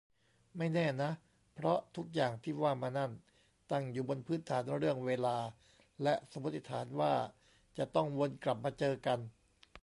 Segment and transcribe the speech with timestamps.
[0.57, 1.11] ไม่แน่นะ
[1.53, 3.11] เพราะทุกอย่างที่ว่ามานั่น
[3.71, 5.37] ตั้งอยู่บนพื้นฐานเรื่องเวลา
[6.03, 7.13] และสมมติฐานว่า
[7.77, 9.19] จะต้องวนกลับมาเจอกัน